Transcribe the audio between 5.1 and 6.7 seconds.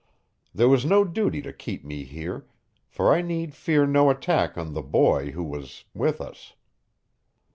who was with us.